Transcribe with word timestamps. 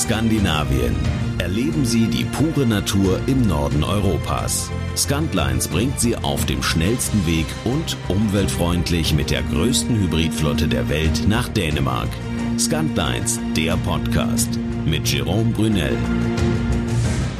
Skandinavien. 0.00 0.96
Erleben 1.36 1.84
Sie 1.84 2.06
die 2.06 2.24
pure 2.24 2.64
Natur 2.64 3.20
im 3.26 3.42
Norden 3.42 3.84
Europas. 3.84 4.70
Scantlines 4.96 5.68
bringt 5.68 6.00
Sie 6.00 6.16
auf 6.16 6.46
dem 6.46 6.62
schnellsten 6.62 7.26
Weg 7.26 7.44
und 7.66 7.98
umweltfreundlich 8.08 9.12
mit 9.12 9.30
der 9.30 9.42
größten 9.42 9.94
Hybridflotte 9.94 10.68
der 10.68 10.88
Welt 10.88 11.28
nach 11.28 11.50
Dänemark. 11.50 12.08
Scantlines, 12.58 13.38
der 13.54 13.76
Podcast 13.76 14.58
mit 14.86 15.06
Jerome 15.06 15.50
Brunel. 15.50 15.98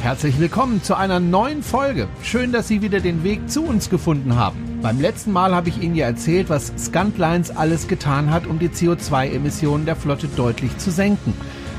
Herzlich 0.03 0.39
willkommen 0.39 0.83
zu 0.83 0.95
einer 0.95 1.19
neuen 1.19 1.63
Folge. 1.63 2.07
Schön, 2.21 2.51
dass 2.51 2.67
Sie 2.67 2.83
wieder 2.83 2.99
den 2.99 3.23
Weg 3.23 3.49
zu 3.49 3.63
uns 3.63 3.89
gefunden 3.89 4.35
haben. 4.35 4.79
Beim 4.83 5.01
letzten 5.01 5.31
Mal 5.31 5.55
habe 5.55 5.69
ich 5.69 5.81
Ihnen 5.81 5.95
ja 5.95 6.05
erzählt, 6.05 6.49
was 6.49 6.71
Scantlines 6.77 7.49
alles 7.49 7.87
getan 7.87 8.29
hat, 8.29 8.45
um 8.45 8.59
die 8.59 8.69
CO2-Emissionen 8.69 9.87
der 9.87 9.95
Flotte 9.95 10.27
deutlich 10.27 10.77
zu 10.77 10.91
senken. 10.91 11.33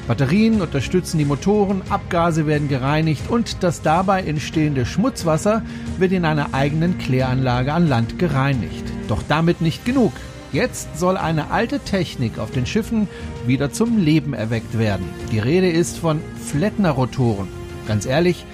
Batterien 0.09 0.61
unterstützen 0.61 1.19
die 1.19 1.25
Motoren, 1.25 1.83
Abgase 1.89 2.47
werden 2.47 2.69
gereinigt 2.69 3.31
und 3.31 3.63
das 3.63 3.83
dabei 3.83 4.23
entstehende 4.23 4.85
Schmutzwasser 4.85 5.63
wird 5.99 6.13
in 6.13 6.25
einer 6.25 6.53
eigenen 6.55 6.99
Kläranlage 6.99 7.73
an 7.73 7.89
Land 7.89 8.19
gereinigt. 8.19 8.85
Doch 9.07 9.23
damit 9.29 9.61
nicht 9.61 9.85
genug. 9.85 10.13
Jetzt 10.53 10.99
soll 10.99 11.17
eine 11.17 11.51
alte 11.51 11.79
Technik 11.79 12.39
auf 12.39 12.51
den 12.51 12.67
Schiffen 12.67 13.09
wieder 13.47 13.73
zum 13.73 13.97
Leben 13.97 14.35
erweckt 14.35 14.77
werden. 14.79 15.09
Die 15.31 15.39
Rede 15.39 15.71
ist 15.71 15.99
von 15.99 16.21
Flettner-Rotoren. 16.51 17.49
Ganz 17.87 18.05
ehrlich, 18.05 18.45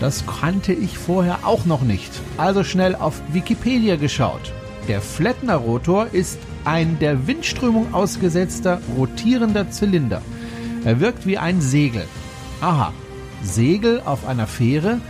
das 0.00 0.24
kannte 0.26 0.72
ich 0.72 0.98
vorher 0.98 1.38
auch 1.44 1.64
noch 1.64 1.82
nicht. 1.82 2.10
Also 2.36 2.64
schnell 2.64 2.94
auf 2.94 3.22
Wikipedia 3.32 3.96
geschaut. 3.96 4.52
Der 4.88 5.00
Flettner-Rotor 5.00 6.08
ist 6.12 6.38
ein 6.64 6.98
der 6.98 7.26
Windströmung 7.26 7.94
ausgesetzter 7.94 8.80
rotierender 8.96 9.70
Zylinder. 9.70 10.22
Er 10.88 11.00
wirkt 11.00 11.26
wie 11.26 11.36
ein 11.36 11.60
Segel. 11.60 12.06
Aha, 12.62 12.94
Segel 13.42 14.00
auf 14.06 14.26
einer 14.26 14.46
Fähre? 14.46 15.02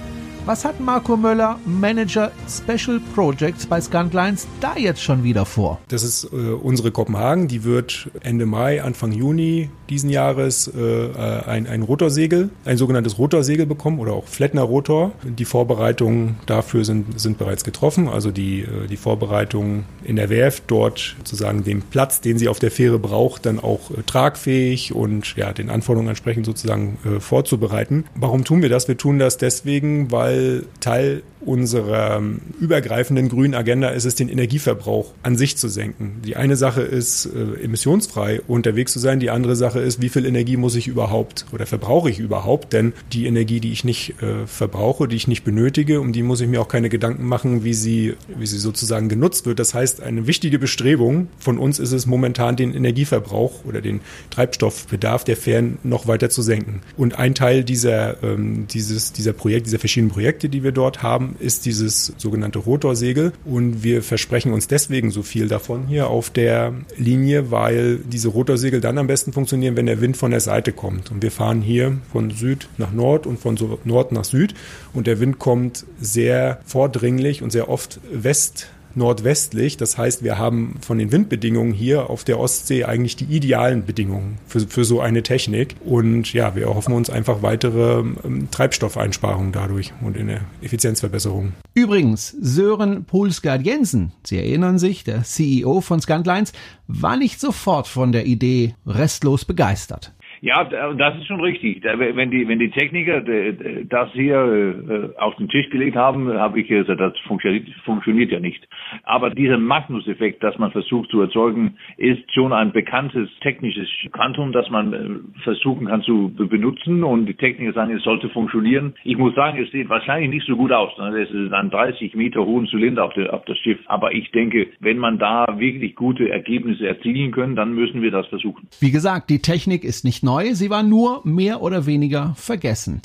Was 0.48 0.64
hat 0.64 0.80
Marco 0.80 1.14
Möller, 1.14 1.60
Manager 1.66 2.32
Special 2.48 3.02
Projects 3.14 3.66
bei 3.66 3.82
Scantlines, 3.82 4.48
da 4.62 4.78
jetzt 4.78 5.02
schon 5.02 5.22
wieder 5.22 5.44
vor? 5.44 5.78
Das 5.88 6.02
ist 6.02 6.24
äh, 6.32 6.36
unsere 6.36 6.90
Kopenhagen, 6.90 7.48
die 7.48 7.64
wird 7.64 8.08
Ende 8.22 8.46
Mai, 8.46 8.82
Anfang 8.82 9.12
Juni 9.12 9.68
diesen 9.90 10.08
Jahres 10.08 10.68
äh, 10.68 11.42
ein, 11.46 11.66
ein 11.66 11.82
Rotorsegel, 11.82 12.48
ein 12.64 12.78
sogenanntes 12.78 13.18
Rotorsegel 13.18 13.66
bekommen 13.66 13.98
oder 13.98 14.12
auch 14.12 14.26
Flettner 14.26 14.62
Rotor. 14.62 15.12
Die 15.22 15.44
Vorbereitungen 15.44 16.36
dafür 16.46 16.86
sind, 16.86 17.20
sind 17.20 17.36
bereits 17.36 17.64
getroffen, 17.64 18.08
also 18.08 18.30
die, 18.30 18.62
äh, 18.62 18.86
die 18.88 18.96
Vorbereitungen 18.96 19.84
in 20.02 20.16
der 20.16 20.30
Werft 20.30 20.64
dort 20.68 21.16
sozusagen 21.18 21.62
den 21.62 21.82
Platz, 21.82 22.22
den 22.22 22.38
sie 22.38 22.48
auf 22.48 22.58
der 22.58 22.70
Fähre 22.70 22.98
braucht, 22.98 23.44
dann 23.44 23.60
auch 23.60 23.90
äh, 23.90 24.02
tragfähig 24.06 24.94
und 24.94 25.36
ja, 25.36 25.52
den 25.52 25.68
Anforderungen 25.68 26.08
entsprechend 26.08 26.46
sozusagen 26.46 26.98
äh, 27.04 27.20
vorzubereiten. 27.20 28.04
Warum 28.14 28.44
tun 28.44 28.62
wir 28.62 28.70
das? 28.70 28.88
Wir 28.88 28.96
tun 28.96 29.18
das 29.18 29.36
deswegen, 29.36 30.10
weil 30.10 30.37
Teil 30.80 31.22
unserer 31.40 32.22
übergreifenden 32.60 33.28
grünen 33.28 33.54
Agenda 33.54 33.88
ist 33.90 34.04
es, 34.04 34.14
den 34.14 34.28
Energieverbrauch 34.28 35.14
an 35.22 35.36
sich 35.36 35.56
zu 35.56 35.68
senken. 35.68 36.20
Die 36.24 36.36
eine 36.36 36.56
Sache 36.56 36.82
ist, 36.82 37.26
äh, 37.26 37.64
emissionsfrei 37.64 38.40
unterwegs 38.46 38.92
zu 38.92 38.98
sein. 38.98 39.20
Die 39.20 39.30
andere 39.30 39.56
Sache 39.56 39.80
ist, 39.80 40.00
wie 40.00 40.08
viel 40.08 40.26
Energie 40.26 40.56
muss 40.56 40.74
ich 40.74 40.88
überhaupt 40.88 41.46
oder 41.52 41.66
verbrauche 41.66 42.10
ich 42.10 42.18
überhaupt? 42.18 42.72
Denn 42.72 42.92
die 43.12 43.26
Energie, 43.26 43.60
die 43.60 43.72
ich 43.72 43.84
nicht 43.84 44.20
äh, 44.22 44.46
verbrauche, 44.46 45.08
die 45.08 45.16
ich 45.16 45.28
nicht 45.28 45.44
benötige, 45.44 46.00
um 46.00 46.12
die 46.12 46.22
muss 46.22 46.40
ich 46.40 46.48
mir 46.48 46.60
auch 46.60 46.68
keine 46.68 46.88
Gedanken 46.88 47.26
machen, 47.26 47.64
wie 47.64 47.74
sie, 47.74 48.14
wie 48.36 48.46
sie 48.46 48.58
sozusagen 48.58 49.08
genutzt 49.08 49.46
wird. 49.46 49.58
Das 49.58 49.74
heißt, 49.74 50.02
eine 50.02 50.26
wichtige 50.26 50.58
Bestrebung 50.58 51.28
von 51.38 51.58
uns 51.58 51.78
ist 51.78 51.92
es 51.92 52.06
momentan, 52.06 52.56
den 52.56 52.74
Energieverbrauch 52.74 53.64
oder 53.64 53.80
den 53.80 54.00
Treibstoffbedarf 54.30 55.24
der 55.24 55.36
Fähren 55.36 55.78
noch 55.82 56.06
weiter 56.06 56.30
zu 56.30 56.42
senken. 56.42 56.80
Und 56.96 57.18
ein 57.18 57.34
Teil 57.34 57.64
dieser, 57.64 58.22
ähm, 58.22 58.66
dieses, 58.68 59.12
dieser 59.12 59.32
Projekt, 59.32 59.66
dieser 59.66 59.78
verschiedenen 59.78 60.10
Projekte, 60.10 60.48
die 60.48 60.62
wir 60.62 60.72
dort 60.72 61.02
haben, 61.02 61.27
ist 61.38 61.66
dieses 61.66 62.12
sogenannte 62.16 62.58
Rotorsegel. 62.58 63.32
Und 63.44 63.82
wir 63.82 64.02
versprechen 64.02 64.52
uns 64.52 64.68
deswegen 64.68 65.10
so 65.10 65.22
viel 65.22 65.48
davon 65.48 65.86
hier 65.86 66.08
auf 66.08 66.30
der 66.30 66.74
Linie, 66.96 67.50
weil 67.50 67.98
diese 67.98 68.28
Rotorsegel 68.28 68.80
dann 68.80 68.98
am 68.98 69.06
besten 69.06 69.32
funktionieren, 69.32 69.76
wenn 69.76 69.86
der 69.86 70.00
Wind 70.00 70.16
von 70.16 70.30
der 70.30 70.40
Seite 70.40 70.72
kommt. 70.72 71.10
Und 71.10 71.22
wir 71.22 71.30
fahren 71.30 71.62
hier 71.62 71.98
von 72.12 72.30
Süd 72.30 72.68
nach 72.78 72.92
Nord 72.92 73.26
und 73.26 73.38
von 73.38 73.58
Nord 73.84 74.12
nach 74.12 74.24
Süd. 74.24 74.54
Und 74.92 75.06
der 75.06 75.20
Wind 75.20 75.38
kommt 75.38 75.84
sehr 76.00 76.60
vordringlich 76.64 77.42
und 77.42 77.50
sehr 77.50 77.68
oft 77.68 78.00
west 78.12 78.68
nordwestlich. 78.98 79.76
Das 79.78 79.96
heißt, 79.96 80.22
wir 80.22 80.36
haben 80.36 80.74
von 80.82 80.98
den 80.98 81.10
Windbedingungen 81.12 81.72
hier 81.72 82.10
auf 82.10 82.24
der 82.24 82.38
Ostsee 82.38 82.84
eigentlich 82.84 83.16
die 83.16 83.24
idealen 83.24 83.86
Bedingungen 83.86 84.38
für, 84.46 84.60
für 84.60 84.84
so 84.84 85.00
eine 85.00 85.22
Technik. 85.22 85.76
Und 85.84 86.32
ja, 86.32 86.54
wir 86.54 86.64
erhoffen 86.64 86.92
uns 86.92 87.08
einfach 87.08 87.42
weitere 87.42 88.00
ähm, 88.00 88.50
Treibstoffeinsparungen 88.50 89.52
dadurch 89.52 89.92
und 90.02 90.18
eine 90.18 90.42
Effizienzverbesserung. 90.60 91.52
Übrigens, 91.74 92.36
Sören 92.40 93.04
Pulsgaard 93.04 93.64
Jensen, 93.64 94.12
Sie 94.26 94.36
erinnern 94.36 94.78
sich, 94.78 95.04
der 95.04 95.22
CEO 95.22 95.80
von 95.80 96.00
Scantlines, 96.00 96.52
war 96.86 97.16
nicht 97.16 97.40
sofort 97.40 97.86
von 97.86 98.12
der 98.12 98.26
Idee 98.26 98.74
restlos 98.86 99.44
begeistert. 99.44 100.12
Ja, 100.40 100.64
das 100.64 101.16
ist 101.16 101.26
schon 101.26 101.40
richtig. 101.40 101.82
Wenn 101.82 102.30
die, 102.30 102.46
wenn 102.48 102.58
die 102.58 102.70
Techniker 102.70 103.20
das 103.20 104.10
hier 104.12 104.36
äh, 104.36 105.18
auf 105.20 105.34
den 105.36 105.48
Tisch 105.48 105.68
gelegt 105.70 105.96
haben, 105.96 106.32
habe 106.32 106.60
ich 106.60 106.68
gesagt, 106.68 107.00
das 107.00 107.12
funktioniert, 107.26 108.30
ja 108.30 108.40
nicht. 108.40 108.66
Aber 109.04 109.30
dieser 109.30 109.58
Magnus-Effekt, 109.58 110.42
das 110.42 110.58
man 110.58 110.70
versucht 110.70 111.10
zu 111.10 111.20
erzeugen, 111.20 111.76
ist 111.96 112.32
schon 112.32 112.52
ein 112.52 112.72
bekanntes 112.72 113.28
technisches 113.40 113.88
Quantum, 114.12 114.52
das 114.52 114.68
man 114.70 114.92
äh, 114.92 115.42
versuchen 115.42 115.86
kann 115.86 116.02
zu 116.02 116.32
benutzen. 116.36 117.02
Und 117.02 117.26
die 117.26 117.34
Techniker 117.34 117.72
sagen, 117.72 117.96
es 117.96 118.02
sollte 118.02 118.28
funktionieren. 118.28 118.94
Ich 119.04 119.16
muss 119.16 119.34
sagen, 119.34 119.62
es 119.62 119.70
sieht 119.72 119.88
wahrscheinlich 119.88 120.30
nicht 120.30 120.46
so 120.46 120.56
gut 120.56 120.72
aus. 120.72 120.96
Ne? 120.98 121.18
Es 121.20 121.30
ist 121.30 121.52
ein 121.52 121.70
30 121.70 122.14
Meter 122.14 122.44
hohen 122.44 122.66
Zylinder 122.66 123.04
auf, 123.04 123.14
der, 123.14 123.32
auf 123.32 123.44
das 123.46 123.58
Schiff. 123.58 123.78
Aber 123.86 124.12
ich 124.12 124.30
denke, 124.30 124.68
wenn 124.80 124.98
man 124.98 125.18
da 125.18 125.46
wirklich 125.58 125.94
gute 125.94 126.28
Ergebnisse 126.28 126.86
erzielen 126.86 127.32
können, 127.32 127.56
dann 127.56 127.74
müssen 127.74 128.02
wir 128.02 128.10
das 128.10 128.26
versuchen. 128.28 128.68
Wie 128.80 128.90
gesagt, 128.90 129.30
die 129.30 129.40
Technik 129.40 129.84
ist 129.84 130.04
nicht 130.04 130.22
neu, 130.28 130.54
sie 130.54 130.68
war 130.68 130.82
nur 130.82 131.22
mehr 131.24 131.62
oder 131.62 131.86
weniger 131.86 132.34
vergessen. 132.36 133.00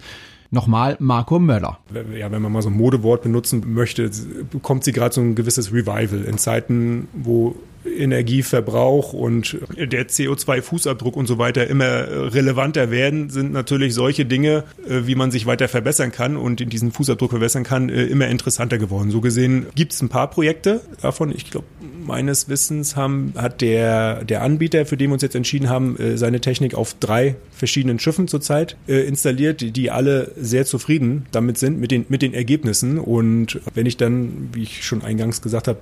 Nochmal 0.52 0.98
Marco 1.00 1.40
Möller. 1.40 1.80
Ja, 2.20 2.30
wenn 2.32 2.42
man 2.42 2.52
mal 2.52 2.62
so 2.62 2.70
ein 2.70 2.78
Modewort 2.78 3.24
benutzen 3.24 3.64
möchte, 3.74 4.12
bekommt 4.52 4.84
sie 4.84 4.92
gerade 4.92 5.16
so 5.16 5.22
ein 5.22 5.34
gewisses 5.34 5.72
Revival 5.72 6.26
in 6.28 6.38
Zeiten, 6.38 7.08
wo 7.14 7.56
Energieverbrauch 7.86 9.14
und 9.14 9.58
der 9.76 10.08
CO2-Fußabdruck 10.08 11.14
und 11.14 11.28
so 11.28 11.38
weiter 11.38 11.68
immer 11.68 12.34
relevanter 12.34 12.92
werden, 12.92 13.30
sind 13.30 13.52
natürlich 13.52 13.94
solche 13.94 14.26
Dinge, 14.26 14.64
äh, 14.88 15.02
wie 15.06 15.16
man 15.16 15.32
sich 15.32 15.46
weiter 15.46 15.68
verbessern 15.68 16.12
kann 16.12 16.38
und 16.38 16.62
in 16.62 16.70
diesen 16.70 16.92
Fußabdruck 16.92 17.32
verbessern 17.32 17.64
kann, 17.64 17.90
äh, 17.90 18.04
immer 18.04 18.28
interessanter 18.28 18.78
geworden. 18.78 19.12
So 19.12 19.22
gesehen 19.22 19.66
gibt 19.76 19.94
es 19.94 20.02
ein 20.02 20.10
paar 20.10 20.30
Projekte 20.30 20.82
davon. 21.02 21.34
Ich 21.36 21.50
glaube, 21.50 21.66
meines 22.06 22.50
Wissens 22.50 22.96
haben, 22.96 23.34
hat 23.38 23.62
der, 23.62 24.24
der 24.24 24.42
Anbieter, 24.42 24.86
für 24.86 24.98
den 24.98 25.10
wir 25.10 25.14
uns 25.14 25.24
jetzt 25.24 25.36
entschieden 25.36 25.70
haben, 25.70 25.98
äh, 25.98 26.18
seine 26.18 26.42
Technik 26.42 26.76
auf 26.76 26.96
drei 27.00 27.36
verschiedenen 27.56 28.00
Schiffen 28.00 28.28
zurzeit 28.28 28.78
installiert, 28.88 29.76
die 29.76 29.92
alle 29.92 30.32
sehr 30.38 30.66
zufrieden 30.66 31.26
damit 31.32 31.58
sind, 31.58 31.80
mit 31.80 31.92
den, 31.92 32.06
mit 32.10 32.22
den 32.22 32.34
Ergebnissen. 32.34 32.98
Und 32.98 33.60
wenn 33.74 33.86
ich 33.86 33.98
dann, 33.98 34.50
wie 34.54 34.64
ich 34.64 34.86
schon 34.86 35.04
eingangs 35.04 35.42
gesagt 35.42 35.68
habe, 35.68 35.80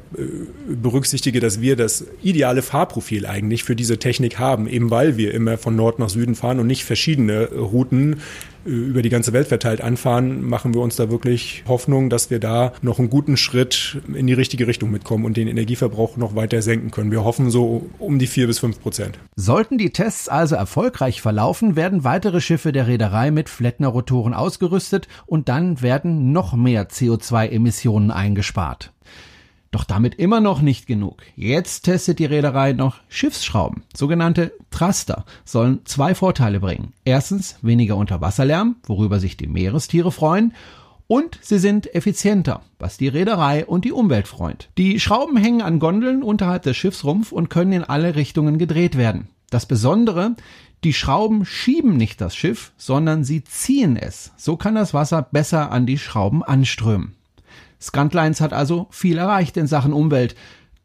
berücksichtige, 0.67 1.39
dass 1.39 1.61
wir 1.61 1.75
das 1.75 1.91
das 1.91 2.05
ideale 2.21 2.61
Fahrprofil 2.61 3.25
eigentlich 3.25 3.63
für 3.63 3.75
diese 3.75 3.97
Technik 3.97 4.39
haben, 4.39 4.67
eben 4.67 4.91
weil 4.91 5.17
wir 5.17 5.33
immer 5.33 5.57
von 5.57 5.75
Nord 5.75 5.99
nach 5.99 6.09
Süden 6.09 6.35
fahren 6.35 6.59
und 6.59 6.67
nicht 6.67 6.83
verschiedene 6.85 7.49
Routen 7.49 8.21
äh, 8.65 8.69
über 8.69 9.01
die 9.01 9.09
ganze 9.09 9.33
Welt 9.33 9.47
verteilt 9.47 9.81
anfahren, 9.81 10.47
machen 10.47 10.73
wir 10.73 10.81
uns 10.81 10.95
da 10.95 11.09
wirklich 11.09 11.63
Hoffnung, 11.67 12.09
dass 12.09 12.29
wir 12.29 12.39
da 12.39 12.73
noch 12.81 12.99
einen 12.99 13.09
guten 13.09 13.37
Schritt 13.37 14.01
in 14.13 14.27
die 14.27 14.33
richtige 14.33 14.67
Richtung 14.67 14.91
mitkommen 14.91 15.25
und 15.25 15.37
den 15.37 15.47
Energieverbrauch 15.47 16.17
noch 16.17 16.35
weiter 16.35 16.61
senken 16.61 16.91
können. 16.91 17.11
Wir 17.11 17.23
hoffen 17.23 17.49
so 17.49 17.89
um 17.99 18.19
die 18.19 18.27
vier 18.27 18.47
bis 18.47 18.59
fünf 18.59 18.79
Prozent. 18.81 19.19
Sollten 19.35 19.77
die 19.77 19.91
Tests 19.91 20.29
also 20.29 20.55
erfolgreich 20.55 21.21
verlaufen, 21.21 21.70
werden 21.75 22.03
weitere 22.03 22.41
Schiffe 22.41 22.71
der 22.71 22.87
Reederei 22.87 23.31
mit 23.31 23.49
Flettner-Rotoren 23.49 24.33
ausgerüstet 24.33 25.07
und 25.25 25.49
dann 25.49 25.81
werden 25.81 26.31
noch 26.31 26.53
mehr 26.53 26.89
CO2-Emissionen 26.89 28.11
eingespart. 28.11 28.91
Doch 29.71 29.85
damit 29.85 30.15
immer 30.15 30.41
noch 30.41 30.61
nicht 30.61 30.85
genug. 30.85 31.23
Jetzt 31.37 31.83
testet 31.83 32.19
die 32.19 32.25
Reederei 32.25 32.73
noch 32.73 32.97
Schiffsschrauben. 33.07 33.83
Sogenannte 33.95 34.51
Thruster 34.69 35.25
sollen 35.45 35.79
zwei 35.85 36.13
Vorteile 36.13 36.59
bringen. 36.59 36.91
Erstens 37.05 37.55
weniger 37.61 37.95
Unterwasserlärm, 37.95 38.75
worüber 38.83 39.19
sich 39.19 39.37
die 39.37 39.47
Meerestiere 39.47 40.11
freuen. 40.11 40.53
Und 41.07 41.39
sie 41.41 41.59
sind 41.59 41.93
effizienter, 41.93 42.61
was 42.79 42.97
die 42.97 43.07
Reederei 43.07 43.65
und 43.65 43.85
die 43.85 43.91
Umwelt 43.91 44.27
freut. 44.27 44.69
Die 44.77 44.99
Schrauben 44.99 45.37
hängen 45.37 45.61
an 45.61 45.79
Gondeln 45.79 46.21
unterhalb 46.21 46.63
des 46.63 46.75
Schiffsrumpf 46.75 47.31
und 47.31 47.49
können 47.49 47.73
in 47.73 47.83
alle 47.83 48.15
Richtungen 48.15 48.57
gedreht 48.57 48.97
werden. 48.97 49.27
Das 49.51 49.65
Besondere, 49.65 50.35
die 50.85 50.93
Schrauben 50.93 51.45
schieben 51.45 51.97
nicht 51.97 52.21
das 52.21 52.35
Schiff, 52.35 52.71
sondern 52.77 53.25
sie 53.25 53.43
ziehen 53.43 53.97
es. 53.97 54.31
So 54.37 54.55
kann 54.55 54.75
das 54.75 54.93
Wasser 54.93 55.21
besser 55.21 55.71
an 55.71 55.85
die 55.85 55.97
Schrauben 55.97 56.41
anströmen. 56.41 57.15
Scantlines 57.79 58.39
hat 58.39 58.53
also 58.53 58.87
viel 58.91 59.17
erreicht 59.17 59.57
in 59.57 59.67
Sachen 59.67 59.91
Umwelt. 59.91 60.35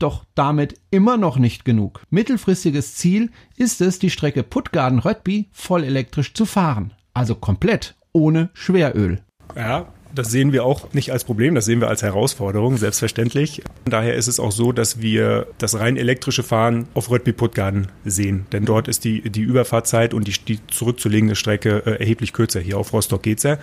Doch 0.00 0.24
damit 0.34 0.80
immer 0.90 1.16
noch 1.16 1.38
nicht 1.38 1.64
genug. 1.64 2.02
Mittelfristiges 2.10 2.96
Ziel 2.96 3.30
ist 3.56 3.80
es, 3.80 4.00
die 4.00 4.10
Strecke 4.10 4.42
Puttgarden-Röttby 4.42 5.48
voll 5.52 5.84
elektrisch 5.84 6.34
zu 6.34 6.44
fahren. 6.44 6.92
Also 7.14 7.36
komplett 7.36 7.94
ohne 8.12 8.50
Schweröl. 8.52 9.22
Ja, 9.54 9.86
das 10.16 10.30
sehen 10.30 10.52
wir 10.52 10.64
auch 10.64 10.92
nicht 10.92 11.12
als 11.12 11.24
Problem, 11.24 11.54
das 11.54 11.66
sehen 11.66 11.80
wir 11.80 11.88
als 11.88 12.02
Herausforderung, 12.02 12.76
selbstverständlich. 12.76 13.62
Daher 13.84 14.14
ist 14.14 14.26
es 14.26 14.40
auch 14.40 14.52
so, 14.52 14.72
dass 14.72 15.00
wir 15.00 15.46
das 15.58 15.78
rein 15.78 15.96
elektrische 15.96 16.42
Fahren 16.42 16.88
auf 16.94 17.10
Röttby-Puttgarden 17.10 17.88
sehen. 18.04 18.46
Denn 18.52 18.64
dort 18.64 18.88
ist 18.88 19.04
die, 19.04 19.28
die 19.30 19.42
Überfahrtzeit 19.42 20.14
und 20.14 20.26
die, 20.26 20.32
die 20.32 20.66
zurückzulegende 20.68 21.36
Strecke 21.36 21.82
äh, 21.86 22.00
erheblich 22.00 22.32
kürzer. 22.32 22.60
Hier 22.60 22.78
auf 22.78 22.92
Rostock 22.92 23.22
geht's 23.22 23.42
ja. 23.42 23.58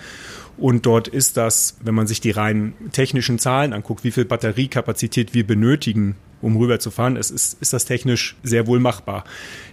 Und 0.56 0.86
dort 0.86 1.08
ist 1.08 1.36
das, 1.36 1.76
wenn 1.82 1.94
man 1.94 2.06
sich 2.06 2.20
die 2.20 2.30
rein 2.30 2.74
technischen 2.92 3.38
Zahlen 3.38 3.72
anguckt, 3.72 4.04
wie 4.04 4.10
viel 4.10 4.24
Batteriekapazität 4.24 5.34
wir 5.34 5.46
benötigen, 5.46 6.16
um 6.44 6.56
rüberzufahren, 6.56 7.16
ist, 7.16 7.30
ist, 7.30 7.60
ist 7.60 7.72
das 7.72 7.86
technisch 7.86 8.36
sehr 8.42 8.66
wohl 8.66 8.78
machbar. 8.78 9.24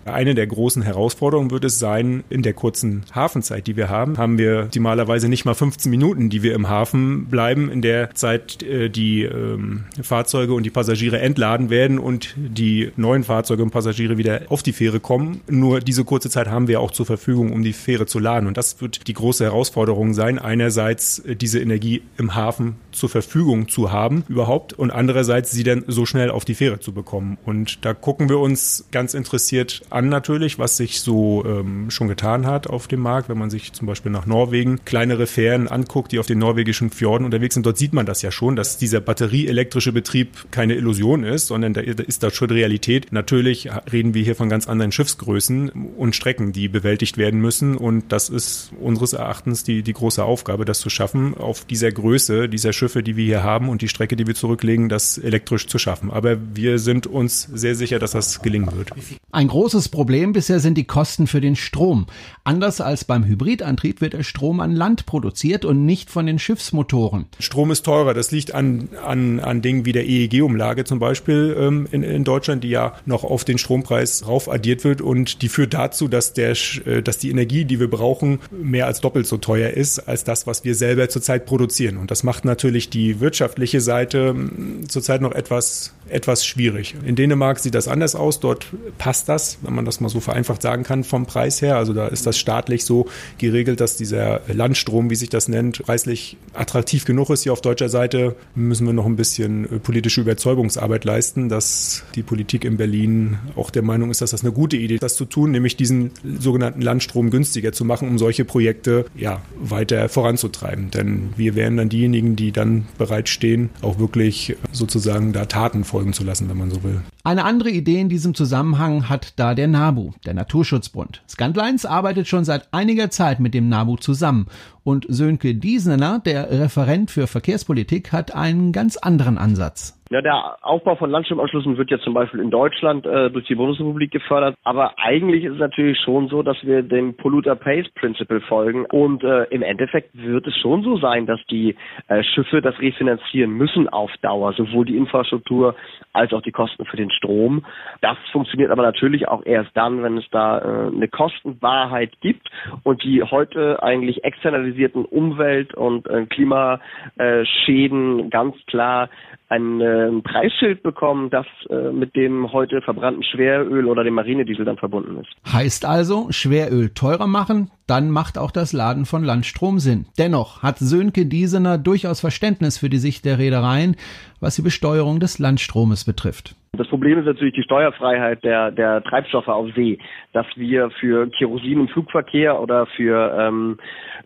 Eine 0.06 0.33
der 0.33 0.48
großen 0.48 0.81
Herausforderungen 0.81 1.51
wird 1.51 1.66
es 1.66 1.78
sein, 1.78 2.24
in 2.30 2.42
der 2.42 2.54
kurzen 2.54 3.04
Hafenzeit, 3.13 3.68
die 3.68 3.75
wir 3.75 3.89
haben, 3.89 4.18
haben 4.18 4.38
wir 4.38 4.63
optimalerweise 4.66 5.30
nicht 5.30 5.45
mal 5.45 5.54
15 5.54 5.92
Minuten, 5.92 6.30
die 6.30 6.42
wir 6.42 6.56
im 6.56 6.69
Hafen 6.69 7.25
bleiben, 7.25 7.69
in 7.69 7.81
der 7.81 8.16
Zeit 8.16 8.63
äh, 8.63 8.89
die 8.89 9.24
ähm, 9.24 9.84
Fahrzeuge 10.01 10.54
und 10.54 10.63
die 10.63 10.69
Passagiere 10.69 11.19
entladen 11.19 11.69
werden 11.69 12.00
und 12.00 12.34
die 12.38 12.92
neuen 12.95 13.24
Fahrzeuge 13.24 13.62
und 13.62 13.72
Passagiere 13.72 14.18
wieder 14.18 14.44
auf 14.48 14.63
die 14.63 14.74
Fähre 14.74 15.00
kommen. 15.00 15.42
Nur 15.48 15.81
diese 15.81 16.04
kurze 16.04 16.30
Zeit 16.30 16.48
haben 16.48 16.68
wir 16.68 16.80
auch 16.80 16.92
zur 16.92 17.06
Verfügung, 17.06 17.51
um 17.51 17.62
die 17.62 17.74
Fähre 17.74 18.06
zu 18.06 18.18
laden. 18.18 18.48
Und 18.48 18.57
das 18.57 18.81
wird 18.81 19.07
die 19.07 19.13
große 19.13 19.44
Herausforderung 19.44 20.13
sein, 20.13 20.39
einerseits 20.72 21.20
äh, 21.20 21.36
diese 21.36 21.60
Energie 21.60 22.02
im 22.18 22.36
Hafen 22.36 22.76
zur 22.92 23.10
Verfügung 23.10 23.68
zu 23.68 23.92
haben 23.92 24.24
überhaupt 24.28 24.74
und 24.74 24.92
andererseits 24.92 25.52
sie 25.52 25.64
dann 25.64 25.84
so 25.88 26.06
schnell 26.06 26.30
auf 26.30 26.46
die 26.46 26.56
Fähre 26.56 26.80
zu 26.80 26.94
bekommen. 26.94 27.38
Und 27.46 27.86
da 27.86 27.94
gucken 27.94 28.30
wir 28.30 28.40
uns 28.40 28.86
ganz 28.92 29.14
interessiert 29.14 29.82
an 29.90 30.10
natürlich, 30.10 30.60
was 30.60 30.78
sich 30.78 31.02
so 31.02 31.44
ähm, 31.46 31.90
schon 31.90 32.08
getan 32.08 32.46
hat 32.46 32.68
auf 32.68 32.88
dem 32.88 33.02
Markt. 33.02 33.30
Wenn 33.30 33.38
man 33.38 33.50
sich 33.50 33.74
zum 33.74 33.88
Beispiel 33.88 34.12
nach 34.12 34.26
Norwegen 34.26 34.84
kleinere 34.86 35.28
Fähren 35.28 35.68
anguckt, 35.68 36.12
die 36.12 36.20
auf 36.20 36.28
den 36.28 36.40
norwegischen 36.40 36.90
Fjorden 36.90 37.26
unterwegs 37.26 37.56
sind, 37.56 37.66
dort 37.66 37.78
sieht 37.78 37.94
man 37.94 38.06
das 38.06 38.22
ja 38.22 38.32
schon, 38.32 38.56
dass 38.56 38.78
dieser 38.78 39.00
batterieelektrische 39.00 39.92
Betrieb 39.92 40.52
keine 40.52 40.76
Illusion 40.76 41.24
ist, 41.24 41.48
sondern 41.48 41.74
da 41.74 41.82
ist 41.82 42.24
das 42.24 42.36
schon 42.36 42.50
Realität. 42.50 43.08
Natürlich 43.12 43.70
reden 43.92 44.14
wir 44.14 44.24
hier 44.24 44.36
von 44.36 44.50
ganz 44.50 44.68
anderen 44.68 44.92
Schiffsgrößen 44.92 45.70
und 45.98 46.16
Strecken, 46.16 46.52
die 46.52 46.68
bewältigt 46.68 47.18
werden 47.18 47.40
müssen. 47.40 47.78
Und 47.78 48.12
das 48.12 48.30
ist 48.30 48.72
unseres 48.80 49.14
Erachtens 49.14 49.64
die, 49.64 49.82
die 49.82 49.94
große 49.94 50.24
Aufgabe, 50.24 50.61
das 50.66 50.80
zu 50.80 50.90
schaffen, 50.90 51.36
auf 51.38 51.66
dieser 51.66 51.92
Größe 51.92 52.50
dieser 52.50 52.74
Schiffe, 52.74 53.04
die 53.04 53.16
wir 53.16 53.25
hier 53.25 53.44
haben 53.44 53.69
und 53.69 53.81
die 53.81 53.88
Strecke, 53.88 54.16
die 54.16 54.28
wir 54.28 54.36
zurücklegen, 54.36 54.90
das 54.90 55.18
elektrisch 55.18 55.68
zu 55.68 55.80
schaffen. 55.80 56.12
Aber 56.12 56.38
wir 56.54 56.80
sind 56.80 57.08
uns 57.08 57.50
sehr 57.54 57.75
sicher, 57.75 58.00
dass 58.00 58.12
das 58.12 58.42
gelingen 58.42 58.72
wird. 58.75 58.92
Ein 59.31 59.48
großes 59.48 59.72
großes 59.72 59.90
Problem 59.90 60.34
bisher 60.34 60.60
sind 60.60 60.78
die 60.78 60.84
Kosten 60.84 61.28
für 61.28 61.40
den 61.40 61.56
Strom. 61.56 62.06
Anders 62.44 62.81
als 62.81 63.06
beim 63.06 63.24
Hybridantrieb 63.24 64.02
wird 64.02 64.12
der 64.12 64.24
Strom 64.24 64.60
an 64.60 64.75
Land 64.75 65.06
produziert 65.06 65.63
und 65.63 65.86
nicht 65.86 66.10
von 66.10 66.25
den 66.25 66.40
Schiffsmotoren. 66.40 67.28
Strom 67.40 67.72
ist 67.72 67.84
teurer. 67.84 68.13
Das 68.13 68.31
liegt 68.31 68.54
an, 68.54 68.90
an, 69.02 69.40
an 69.40 69.62
Dingen 69.62 69.86
wie 69.86 69.94
der 69.94 70.06
EEG-Umlage 70.06 70.84
zum 70.84 71.00
Beispiel 71.00 71.56
ähm, 71.58 71.88
in, 71.92 72.04
in 72.04 72.25
Deutschland, 72.25 72.66
die 72.66 72.69
ja 72.69 72.94
noch 73.06 73.24
auf 73.24 73.46
den 73.46 73.58
Strompreis 73.58 74.28
raufaddiert 74.28 74.84
wird 74.84 75.02
und 75.02 75.42
die 75.42 75.48
führt 75.48 75.74
dazu, 75.74 76.10
dass, 76.10 76.34
der, 76.34 76.52
äh, 76.86 77.02
dass 77.02 77.18
die 77.18 77.30
Energie, 77.30 77.63
die 77.63 77.80
wir 77.80 77.90
brauchen, 77.90 78.40
mehr 78.52 78.88
als 78.88 79.00
doppelt 79.00 79.25
so 79.25 79.38
teuer 79.38 79.69
ist 79.69 80.00
als 80.00 80.25
das, 80.25 80.48
was 80.48 80.50
wir 80.63 80.75
selber 80.75 81.09
zurzeit 81.09 81.45
produzieren. 81.45 81.98
Und 81.98 82.12
das 82.12 82.24
macht 82.24 82.45
natürlich 82.45 82.89
die 82.89 83.19
wirtschaftliche 83.19 83.81
Seite 83.81 84.33
ähm, 84.36 84.88
zurzeit 84.88 85.21
noch 85.21 85.31
etwas, 85.31 85.94
etwas 86.12 86.46
schwierig. 86.46 86.96
In 87.06 87.16
Dänemark 87.16 87.60
sieht 87.60 87.75
das 87.75 87.88
anders 87.88 88.16
aus. 88.16 88.40
Dort 88.40 88.68
passt 88.98 89.30
das 89.30 89.58
wenn 89.62 89.74
man 89.74 89.86
das 89.86 90.00
mal 90.00 90.10
so 90.10 90.19
vereinfacht 90.19 90.62
sagen 90.62 90.84
kann, 90.84 91.04
vom 91.04 91.25
Preis 91.25 91.62
her. 91.62 91.78
Also 91.78 91.94
da 91.94 92.08
ist 92.08 92.25
das 92.25 92.38
staatlich 92.38 92.86
so 92.86 93.08
geregelt, 93.38 93.80
dass 93.80 93.98
dieser 93.98 94.42
Landstrom, 94.48 95.10
wie 95.10 95.16
sich 95.16 95.30
das 95.30 95.48
nennt, 95.48 95.84
preislich 95.84 96.38
attraktiv 96.54 97.06
genug 97.06 97.30
ist. 97.30 97.44
Hier 97.44 97.54
auf 97.54 97.62
deutscher 97.62 97.90
Seite 97.90 98.36
müssen 98.56 98.86
wir 98.86 98.94
noch 98.94 99.06
ein 99.06 99.16
bisschen 99.16 99.66
äh, 99.66 99.80
politische 99.80 100.22
Überzeugungsarbeit 100.22 101.06
leisten, 101.06 101.50
dass 101.50 102.04
die 102.16 102.24
Politik 102.24 102.66
in 102.66 102.78
Berlin 102.78 103.38
auch 103.56 103.69
der 103.69 103.81
Meinung 103.81 104.12
ist, 104.12 104.22
dass 104.22 104.31
das 104.31 104.44
eine 104.44 104.52
gute 104.52 104.78
Idee 104.78 104.96
ist, 104.96 105.04
das 105.04 105.16
zu 105.16 105.25
tun, 105.25 105.52
nämlich 105.52 105.75
diesen 105.75 106.12
sogenannten 106.40 106.81
Landstrom 106.81 107.30
günstiger 107.30 107.72
zu 107.72 107.86
machen, 107.86 108.08
um 108.08 108.18
solche 108.18 108.46
Projekte 108.46 109.06
ja 109.16 109.42
weiter 109.60 110.10
voranzutreiben. 110.10 110.92
Denn 110.92 111.30
wir 111.38 111.56
wären 111.56 111.78
dann 111.78 111.90
diejenigen, 111.90 112.36
die 112.36 112.52
dann 112.52 112.88
bereitstehen, 112.98 113.69
auch 113.81 114.00
wirklich 114.00 114.56
sozusagen 114.72 115.34
da 115.34 115.46
Taten 115.46 115.84
folgen 116.01 116.13
zu 116.13 116.24
lassen, 116.24 116.50
wenn 116.50 116.57
man 116.57 116.71
so 116.71 116.81
will. 116.81 117.01
Eine 117.24 117.46
andere 117.46 117.70
Idee 117.70 118.02
in 118.02 118.10
diesem 118.10 118.34
Zusammenhang 118.34 119.08
hat 119.08 119.40
da 119.40 119.54
der 119.54 119.68
NABU, 119.68 120.14
der 120.26 120.34
Naturschutzbund. 120.34 121.22
Scantlines 121.30 121.86
arbeitet 121.86 122.28
schon 122.28 122.46
seit 122.46 122.74
einiger 122.74 123.12
Zeit 123.12 123.40
mit 123.40 123.54
dem 123.54 123.70
NABU 123.70 123.98
zusammen 123.98 124.48
und 124.84 125.06
Sönke 125.08 125.54
Diesener, 125.54 126.20
der 126.26 126.50
Referent 126.50 127.12
für 127.12 127.28
Verkehrspolitik, 127.28 128.12
hat 128.12 128.34
einen 128.34 128.72
ganz 128.72 128.98
anderen 128.98 129.38
Ansatz. 129.38 129.98
Ja, 130.10 130.22
der 130.22 130.58
Aufbau 130.62 130.96
von 130.96 131.10
Landstromanschlüssen 131.10 131.78
wird 131.78 131.90
ja 131.90 131.98
zum 132.00 132.14
Beispiel 132.14 132.42
in 132.42 132.52
Deutschland 132.52 133.06
äh, 133.06 133.30
durch 133.30 133.46
die 133.48 133.56
Bundesrepublik 133.56 134.12
gefördert. 134.12 134.56
Aber 134.64 135.00
eigentlich 135.00 135.46
ist 135.46 135.54
es 135.54 135.60
natürlich 135.60 135.98
schon 136.04 136.28
so, 136.28 136.44
dass 136.44 136.58
wir 136.64 136.82
dem 136.82 137.16
Polluter 137.16 137.56
Pays 137.56 137.88
Principle 137.94 138.42
folgen. 138.42 138.86
Und 138.88 139.24
äh, 139.24 139.44
im 139.46 139.62
Endeffekt 139.62 140.10
wird 140.14 140.48
es 140.48 140.58
schon 140.58 140.84
so 140.84 140.98
sein, 140.98 141.28
dass 141.28 141.40
die 141.50 141.78
äh, 142.10 142.24
Schiffe 142.24 142.62
das 142.62 142.78
refinanzieren 142.80 143.52
müssen 143.52 143.88
auf 143.88 144.12
Dauer, 144.22 144.52
sowohl 144.52 144.84
die 144.84 144.98
Infrastruktur 144.98 145.76
als 146.12 146.34
auch 146.34 146.42
die 146.42 146.52
Kosten 146.52 146.84
für 146.84 146.98
den 146.98 147.11
Strom. 147.12 147.66
Das 148.02 148.18
funktioniert 148.31 148.72
aber 148.72 148.84
natürlich 148.84 149.28
auch 149.28 149.46
erst 149.46 149.72
dann, 149.75 150.04
wenn 150.04 150.18
es 150.18 150.25
da 150.31 150.60
äh, 150.60 150.88
eine 150.88 151.08
Kostenwahrheit 151.08 152.13
gibt 152.22 152.50
und 152.84 153.04
die 153.04 153.24
heute 153.24 153.81
eigentlich 153.84 154.24
externalisierten 154.24 155.06
Umwelt- 155.06 155.74
und 155.74 156.08
äh, 156.08 156.25
Klimaschäden 156.25 158.30
ganz 158.30 158.56
klar 158.68 159.10
ein 159.50 159.81
äh, 159.81 160.12
Preisschild 160.22 160.81
bekommen, 160.81 161.30
das 161.30 161.46
äh, 161.69 161.92
mit 161.92 162.16
dem 162.16 162.54
heute 162.54 162.81
verbrannten 162.81 163.24
Schweröl 163.24 163.86
oder 163.86 164.04
dem 164.04 164.13
Marinediesel 164.13 164.63
dann 164.63 164.78
verbunden 164.78 165.19
ist. 165.19 165.54
Heißt 165.54 165.86
also, 165.86 166.31
Schweröl 166.31 166.94
teurer 166.94 167.28
machen, 167.28 167.69
dann 167.92 168.10
macht 168.10 168.38
auch 168.38 168.52
das 168.52 168.72
Laden 168.72 169.06
von 169.06 169.26
Landstrom 169.26 169.78
Sinn. 169.78 170.06
Dennoch 170.18 170.64
hat 170.64 170.78
Sönke 170.80 171.26
Diesener 171.26 171.78
durchaus 171.78 172.22
Verständnis 172.22 172.78
für 172.78 172.88
die 172.88 173.00
Sicht 173.00 173.26
der 173.26 173.38
Reedereien, 173.38 173.98
was 174.40 174.56
die 174.56 174.62
Besteuerung 174.62 175.20
des 175.20 175.40
Landstromes 175.40 176.06
betrifft. 176.06 176.56
Das 176.78 176.88
Problem 176.88 177.20
ist 177.20 177.26
natürlich 177.26 177.54
die 177.54 177.64
Steuerfreiheit 177.64 178.46
der, 178.46 178.72
der 178.72 179.04
Treibstoffe 179.04 179.50
auf 179.50 179.68
See, 179.76 179.98
dass 180.32 180.46
wir 180.56 180.90
für 181.02 181.30
Kerosin 181.30 181.82
im 181.82 181.88
Flugverkehr 181.89 182.62
oder 182.62 182.86
für 182.86 183.38
ähm, 183.38 183.77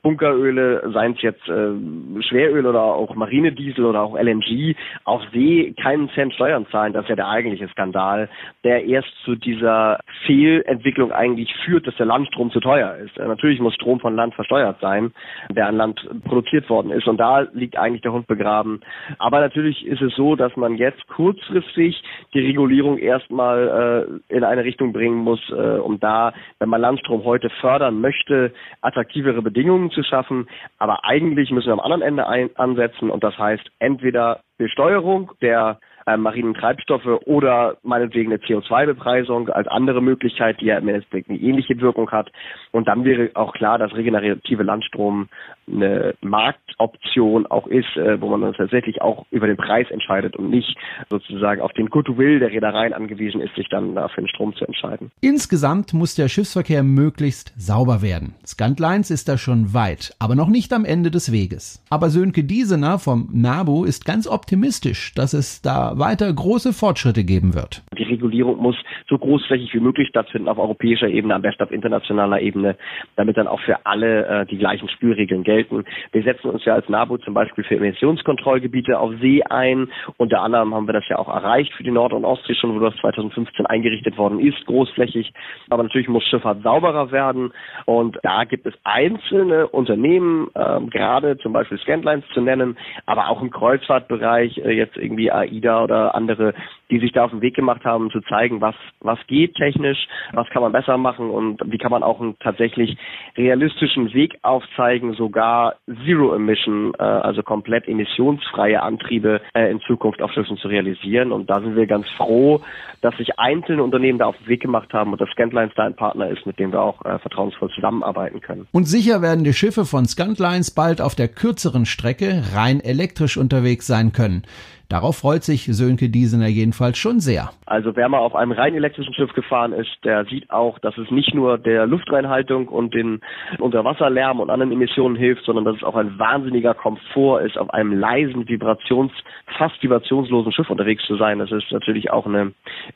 Bunkeröle, 0.03 0.87
seien 0.93 1.13
es 1.13 1.23
jetzt 1.23 1.49
äh, 1.49 2.21
Schweröl 2.21 2.67
oder 2.67 2.83
auch 2.83 3.15
Marinediesel 3.15 3.83
oder 3.83 4.03
auch 4.03 4.15
LNG, 4.15 4.75
auf 5.05 5.23
See 5.33 5.73
keinen 5.81 6.07
Cent 6.09 6.35
Steuern 6.35 6.67
zahlen. 6.71 6.93
Das 6.93 7.05
ist 7.05 7.09
ja 7.09 7.15
der 7.15 7.29
eigentliche 7.29 7.67
Skandal, 7.69 8.29
der 8.63 8.85
erst 8.85 9.09
zu 9.23 9.33
dieser 9.33 9.99
Fehlentwicklung 10.27 11.11
eigentlich 11.11 11.51
führt, 11.65 11.87
dass 11.87 11.95
der 11.95 12.05
Landstrom 12.05 12.51
zu 12.51 12.59
teuer 12.59 12.95
ist. 12.97 13.17
Äh, 13.17 13.25
natürlich 13.27 13.54
muss 13.59 13.75
Strom 13.75 13.99
von 13.99 14.15
Land 14.15 14.35
versteuert 14.35 14.79
sein, 14.81 15.11
der 15.49 15.67
an 15.67 15.77
Land 15.77 16.07
produziert 16.25 16.69
worden 16.69 16.91
ist. 16.91 17.07
Und 17.07 17.17
da 17.17 17.41
liegt 17.53 17.77
eigentlich 17.77 18.01
der 18.01 18.13
Hund 18.13 18.27
begraben. 18.27 18.81
Aber 19.19 19.39
natürlich 19.39 19.85
ist 19.85 20.01
es 20.01 20.13
so, 20.15 20.35
dass 20.35 20.55
man 20.55 20.75
jetzt 20.75 21.07
kurzfristig 21.07 22.01
die 22.33 22.39
Regulierung 22.39 22.97
erstmal 22.97 24.19
äh, 24.29 24.35
in 24.35 24.43
eine 24.43 24.63
Richtung 24.63 24.93
bringen 24.93 25.17
muss, 25.17 25.41
äh, 25.49 25.79
um 25.79 25.99
da, 25.99 26.33
wenn 26.59 26.69
man 26.69 26.81
Landstrom 26.81 27.23
heute 27.23 27.49
fördern 27.61 28.01
möchte, 28.01 28.53
attraktivere 28.81 29.41
Bedingungen 29.41 29.91
zu 29.91 30.03
schaffen. 30.03 30.47
Aber 30.77 31.05
eigentlich 31.05 31.51
müssen 31.51 31.67
wir 31.67 31.73
am 31.73 31.79
anderen 31.79 32.01
Ende 32.01 32.27
ein 32.27 32.49
ansetzen 32.55 33.09
und 33.09 33.23
das 33.23 33.37
heißt 33.37 33.63
entweder 33.79 34.41
Besteuerung 34.57 35.31
der 35.41 35.79
äh, 36.05 36.17
marinen 36.17 36.53
Treibstoffe 36.53 37.05
oder 37.25 37.77
meinetwegen 37.83 38.31
eine 38.31 38.41
CO2-Bepreisung 38.41 39.49
als 39.49 39.67
andere 39.67 40.01
Möglichkeit, 40.01 40.61
die 40.61 40.65
ja 40.65 40.77
im 40.77 40.87
Endeffekt 40.87 41.29
eine 41.29 41.39
ähnliche 41.39 41.79
Wirkung 41.81 42.11
hat. 42.11 42.31
Und 42.71 42.87
dann 42.87 43.05
wäre 43.05 43.31
auch 43.33 43.53
klar, 43.53 43.77
dass 43.77 43.95
regenerative 43.95 44.63
Landstrom 44.63 45.29
eine 45.67 46.13
Marktoption 46.21 47.47
auch 47.47 47.67
ist, 47.67 47.97
äh, 47.97 48.21
wo 48.21 48.29
man 48.29 48.41
dann 48.41 48.53
tatsächlich 48.53 49.01
auch 49.01 49.25
über 49.31 49.47
den 49.47 49.57
Preis 49.57 49.89
entscheidet 49.89 50.35
und 50.35 50.49
nicht 50.49 50.77
sozusagen 51.09 51.61
auf 51.61 51.73
den 51.73 51.87
Goodwill 51.87 52.39
der 52.39 52.51
Reedereien 52.51 52.93
angewiesen 52.93 53.41
ist, 53.41 53.55
sich 53.55 53.67
dann 53.69 53.95
für 54.09 54.21
den 54.21 54.27
Strom 54.27 54.55
zu 54.55 54.65
entscheiden. 54.65 55.11
Insgesamt 55.21 55.93
muss 55.93 56.15
der 56.15 56.29
Schiffsverkehr 56.29 56.83
möglichst 56.83 57.53
sauber 57.57 58.01
werden. 58.01 58.35
Scantlines 58.45 59.09
ist 59.09 59.27
da 59.27 59.37
schon 59.37 59.73
weit, 59.73 60.15
aber 60.19 60.35
noch 60.35 60.49
nicht 60.49 60.71
am 60.73 60.85
Ende 60.85 61.09
des 61.09 61.31
Weges. 61.31 61.83
Aber 61.89 62.09
Sönke 62.09 62.43
Diesener 62.43 62.99
vom 62.99 63.29
NABU 63.33 63.85
ist 63.85 64.05
ganz 64.05 64.27
optimistisch, 64.27 65.13
dass 65.15 65.33
es 65.33 65.61
da 65.61 65.94
weiter 65.97 66.31
große 66.31 66.73
Fortschritte 66.73 67.23
geben 67.23 67.53
wird. 67.53 67.83
Die 67.97 68.03
Regulierung 68.03 68.57
muss 68.57 68.75
so 69.07 69.17
großflächig 69.17 69.73
wie 69.73 69.79
möglich 69.79 70.07
stattfinden 70.09 70.49
auf 70.49 70.57
europäischer 70.57 71.07
Ebene, 71.07 71.35
am 71.35 71.41
besten 71.41 71.63
auf 71.63 71.71
internationaler 71.71 72.41
Ebene, 72.41 72.75
damit 73.15 73.37
dann 73.37 73.47
auch 73.47 73.59
für 73.61 73.85
alle 73.85 74.25
äh, 74.25 74.45
die 74.45 74.57
gleichen 74.57 74.89
Spielregeln 74.89 75.43
gelten. 75.43 75.85
Wir 76.11 76.23
setzen 76.23 76.49
uns 76.49 76.65
ja 76.65 76.73
als 76.73 76.89
NABU 76.89 77.17
zum 77.17 77.33
Beispiel 77.33 77.63
für 77.63 77.75
Emissionskontrollgebiete 77.75 78.99
auf 78.99 79.13
See 79.21 79.43
ein. 79.43 79.87
Unter 80.17 80.41
anderem 80.41 80.73
haben 80.73 80.87
wir 80.87 80.93
das 80.93 81.07
ja 81.07 81.17
auch 81.17 81.27
erreicht 81.27 81.73
für 81.73 81.83
die 81.83 81.91
Nord- 81.91 82.13
und 82.13 82.25
Ostsee 82.25 82.55
schon, 82.55 82.75
wo 82.75 82.79
das 82.79 82.95
2015 82.97 83.65
eingerichtet 83.65 84.17
worden 84.17 84.39
ist, 84.39 84.65
großflächig. 84.65 85.33
Aber 85.69 85.83
natürlich 85.83 86.07
muss 86.07 86.23
Schifffahrt 86.23 86.63
sauberer 86.63 87.11
werden. 87.11 87.53
Und 87.85 88.17
da 88.23 88.43
gibt 88.43 88.65
es 88.65 88.73
einzelne 88.83 89.67
Unternehmen, 89.67 90.47
äh, 90.55 90.79
gerade 90.89 91.37
zum 91.37 91.53
Beispiel 91.53 91.77
Scantlines 91.79 92.25
zu 92.33 92.41
nennen, 92.41 92.77
aber 93.05 93.29
auch 93.29 93.41
im 93.41 93.51
Kreuzfahrtbereich, 93.51 94.57
äh, 94.57 94.71
jetzt 94.71 94.97
irgendwie 94.97 95.31
AIDA 95.31 95.84
oder 95.85 96.13
andere, 96.15 96.53
die 96.91 96.99
sich 96.99 97.11
da 97.11 97.25
auf 97.25 97.31
den 97.31 97.41
Weg 97.41 97.55
gemacht 97.55 97.83
haben, 97.83 98.11
zu 98.11 98.21
zeigen, 98.21 98.61
was, 98.61 98.75
was 98.99 99.19
geht 99.27 99.55
technisch, 99.55 100.07
was 100.33 100.47
kann 100.49 100.61
man 100.61 100.71
besser 100.71 100.97
machen 100.97 101.29
und 101.29 101.61
wie 101.65 101.77
kann 101.77 101.91
man 101.91 102.03
auch 102.03 102.21
einen 102.21 102.37
tatsächlich 102.39 102.97
realistischen 103.35 104.13
Weg 104.13 104.37
aufzeigen, 104.43 105.13
sogar 105.13 105.75
Zero 106.05 106.35
Emission, 106.35 106.93
äh, 106.99 107.03
also 107.03 107.41
komplett 107.41 107.87
emissionsfreie 107.87 108.81
Antriebe 108.81 109.41
äh, 109.53 109.71
in 109.71 109.81
Zukunft 109.81 110.21
auf 110.21 110.31
Schiffen 110.31 110.57
zu 110.57 110.67
realisieren. 110.67 111.31
Und 111.31 111.49
da 111.49 111.59
sind 111.59 111.75
wir 111.75 111.87
ganz 111.87 112.07
froh, 112.11 112.61
dass 113.01 113.15
sich 113.17 113.39
einzelne 113.39 113.83
Unternehmen 113.83 114.19
da 114.19 114.25
auf 114.25 114.37
den 114.37 114.47
Weg 114.47 114.61
gemacht 114.61 114.93
haben 114.93 115.11
und 115.11 115.21
dass 115.21 115.29
Scantlines 115.29 115.73
da 115.75 115.85
ein 115.85 115.95
Partner 115.95 116.29
ist, 116.29 116.45
mit 116.45 116.59
dem 116.59 116.71
wir 116.71 116.81
auch 116.81 117.03
äh, 117.05 117.17
vertrauensvoll 117.19 117.69
zusammenarbeiten 117.71 118.41
können. 118.41 118.67
Und 118.71 118.85
sicher 118.85 119.21
werden 119.21 119.43
die 119.43 119.53
Schiffe 119.53 119.85
von 119.85 120.05
Scantlines 120.05 120.71
bald 120.71 121.01
auf 121.01 121.15
der 121.15 121.27
kürzeren 121.27 121.85
Strecke 121.85 122.43
rein 122.53 122.79
elektrisch 122.79 123.37
unterwegs 123.37 123.87
sein 123.87 124.11
können. 124.11 124.43
Darauf 124.89 125.17
freut 125.17 125.43
sich 125.43 125.65
Sönke 125.71 126.09
Diesener 126.09 126.47
jedenfalls 126.47 126.74
schon 126.97 127.19
sehr. 127.19 127.51
Also 127.65 127.95
wer 127.95 128.09
mal 128.09 128.19
auf 128.19 128.35
einem 128.35 128.51
rein 128.51 128.75
elektrischen 128.75 129.13
Schiff 129.13 129.33
gefahren 129.33 129.73
ist, 129.73 129.89
der 130.03 130.25
sieht 130.25 130.49
auch, 130.51 130.79
dass 130.79 130.97
es 130.97 131.09
nicht 131.11 131.33
nur 131.33 131.57
der 131.57 131.87
Luftreinhaltung 131.87 132.67
und 132.67 132.93
den 132.93 133.21
Unterwasserlärm 133.59 134.39
und 134.39 134.49
anderen 134.49 134.71
Emissionen 134.71 135.15
hilft, 135.15 135.45
sondern 135.45 135.65
dass 135.65 135.77
es 135.77 135.83
auch 135.83 135.95
ein 135.95 136.17
wahnsinniger 136.19 136.73
Komfort 136.73 137.41
ist, 137.41 137.57
auf 137.57 137.69
einem 137.71 137.93
leisen, 137.93 138.47
vibrations, 138.47 139.11
fast 139.57 139.81
vibrationslosen 139.81 140.51
Schiff 140.51 140.69
unterwegs 140.69 141.03
zu 141.05 141.17
sein. 141.17 141.39
Das 141.39 141.51
ist 141.51 141.71
natürlich 141.71 142.11
auch 142.11 142.25
ein 142.25 142.53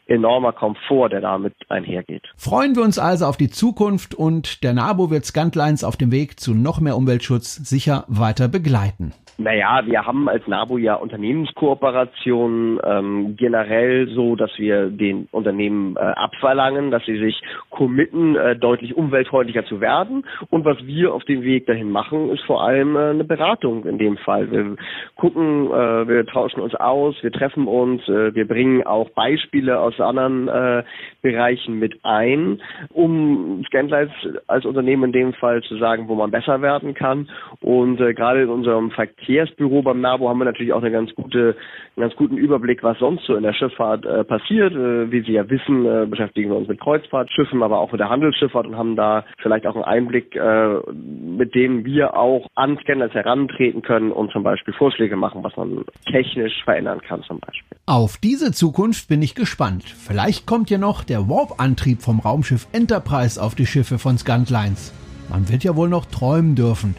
enormer 0.07 0.53
Komfort, 0.53 1.09
der 1.09 1.21
damit 1.21 1.53
einhergeht. 1.69 2.23
Freuen 2.37 2.75
wir 2.75 2.83
uns 2.83 2.99
also 2.99 3.25
auf 3.25 3.37
die 3.37 3.49
Zukunft 3.49 4.15
und 4.15 4.63
der 4.63 4.73
NABO 4.73 5.09
wird 5.11 5.25
Scantlines 5.25 5.83
auf 5.83 5.97
dem 5.97 6.11
Weg 6.11 6.39
zu 6.39 6.53
noch 6.53 6.79
mehr 6.79 6.95
Umweltschutz 6.95 7.55
sicher 7.55 8.05
weiter 8.07 8.47
begleiten. 8.47 9.13
Naja, 9.41 9.83
wir 9.85 10.05
haben 10.05 10.27
als 10.27 10.45
NABU 10.47 10.79
ja 10.79 10.95
Unternehmenskooperationen 10.95 12.77
ähm, 12.83 13.37
generell 13.37 14.09
so, 14.09 14.35
dass 14.35 14.51
wir 14.57 14.89
den 14.89 15.29
Unternehmen 15.31 15.95
äh, 15.95 15.99
abverlangen, 15.99 16.91
dass 16.91 17.05
sie 17.05 17.17
sich 17.17 17.41
committen, 17.69 18.35
äh, 18.35 18.57
deutlich 18.57 18.97
umweltfreundlicher 18.97 19.63
zu 19.63 19.79
werden. 19.79 20.25
Und 20.49 20.65
was 20.65 20.85
wir 20.85 21.13
auf 21.13 21.23
dem 21.23 21.41
Weg 21.43 21.67
dahin 21.67 21.89
machen, 21.89 22.31
ist 22.31 22.43
vor 22.43 22.61
allem 22.61 22.97
äh, 22.97 23.11
eine 23.11 23.23
Beratung 23.23 23.85
in 23.85 23.97
dem 23.97 24.17
Fall. 24.17 24.51
Wir 24.51 24.75
gucken, 25.15 25.67
äh, 25.67 26.07
wir 26.09 26.25
tauschen 26.25 26.59
uns 26.59 26.75
aus, 26.75 27.15
wir 27.21 27.31
treffen 27.31 27.65
uns, 27.65 28.05
äh, 28.09 28.35
wir 28.35 28.45
bringen 28.45 28.85
auch 28.85 29.09
Beispiele 29.11 29.79
aus 29.79 30.01
anderen 30.01 30.49
äh, 30.49 30.83
Bereichen 31.21 31.79
mit 31.79 31.97
ein, 32.03 32.61
um 32.89 33.63
Scanlights 33.67 34.11
als 34.47 34.65
Unternehmen 34.65 35.05
in 35.05 35.11
dem 35.13 35.33
Fall 35.33 35.61
zu 35.63 35.77
sagen, 35.77 36.09
wo 36.09 36.15
man 36.15 36.29
besser 36.29 36.61
werden 36.61 36.93
kann. 36.93 37.29
Und 37.61 38.01
äh, 38.01 38.13
gerade 38.13 38.41
in 38.41 38.49
unserem 38.49 38.91
Verkehr 38.91 39.28
Verkehrsbüro 39.29 39.83
beim 39.83 40.01
NABU 40.01 40.27
haben 40.27 40.39
wir 40.39 40.45
natürlich 40.45 40.73
auch 40.73 40.81
eine 40.81 40.91
ganz 40.91 41.13
gute, 41.13 41.55
einen 41.95 42.07
ganz 42.07 42.15
guten 42.15 42.35
Überblick, 42.35 42.81
was 42.81 42.97
sonst 42.97 43.25
so 43.25 43.35
in 43.35 43.43
der 43.43 43.53
Schifffahrt 43.53 44.03
äh, 44.03 44.23
passiert. 44.23 44.73
Äh, 44.73 45.11
wie 45.11 45.21
Sie 45.21 45.33
ja 45.33 45.47
wissen, 45.47 45.85
äh, 45.85 46.07
beschäftigen 46.07 46.49
wir 46.49 46.57
uns 46.57 46.67
mit 46.67 46.79
Kreuzfahrtschiffen, 46.79 47.61
aber 47.61 47.79
auch 47.79 47.91
mit 47.91 48.01
der 48.01 48.09
Handelsschifffahrt 48.09 48.65
und 48.65 48.75
haben 48.75 48.95
da 48.95 49.23
vielleicht 49.41 49.67
auch 49.67 49.75
einen 49.75 49.83
Einblick, 49.83 50.35
äh, 50.35 50.77
mit 50.91 51.53
dem 51.53 51.85
wir 51.85 52.17
auch 52.17 52.47
an 52.55 52.79
Scanners 52.81 53.13
herantreten 53.13 53.83
können 53.83 54.11
und 54.11 54.31
zum 54.31 54.41
Beispiel 54.41 54.73
Vorschläge 54.73 55.15
machen, 55.15 55.43
was 55.43 55.55
man 55.55 55.85
technisch 56.11 56.63
verändern 56.63 56.99
kann 57.01 57.21
zum 57.23 57.39
Beispiel. 57.39 57.77
Auf 57.85 58.17
diese 58.17 58.51
Zukunft 58.51 59.09
bin 59.09 59.21
ich 59.21 59.35
gespannt. 59.35 59.83
Vielleicht 59.83 60.47
kommt 60.47 60.71
ja 60.71 60.79
noch 60.79 61.03
der 61.03 61.29
Warp-Antrieb 61.29 62.01
vom 62.01 62.19
Raumschiff 62.19 62.67
Enterprise 62.73 63.41
auf 63.41 63.53
die 63.53 63.67
Schiffe 63.67 63.99
von 63.99 64.17
Scantlines. 64.17 64.91
Man 65.29 65.47
wird 65.49 65.63
ja 65.63 65.75
wohl 65.75 65.89
noch 65.89 66.05
träumen 66.05 66.55
dürfen. 66.55 66.95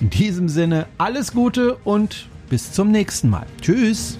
In 0.00 0.10
diesem 0.10 0.48
Sinne 0.48 0.86
alles 0.98 1.32
Gute 1.32 1.76
und 1.84 2.26
bis 2.50 2.72
zum 2.72 2.90
nächsten 2.90 3.30
Mal. 3.30 3.46
Tschüss. 3.60 4.18